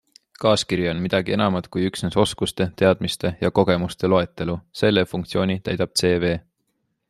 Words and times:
Kaaskiri 0.43 0.87
on 0.91 1.01
midagi 1.03 1.35
enamat 1.35 1.67
kui 1.75 1.83
üksnes 1.89 2.17
oskuste, 2.23 2.67
teadmiste 2.83 3.33
ja 3.45 3.53
kogemuste 3.61 4.11
loetelu- 4.15 4.59
selle 4.81 5.07
funktsiooni 5.15 5.61
täidab 5.69 5.97
CV. 6.03 6.37